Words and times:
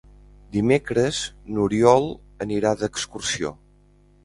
Dimecres 0.53 1.19
n'Oriol 1.51 2.09
anirà 2.47 2.73
d'excursió. 2.83 3.57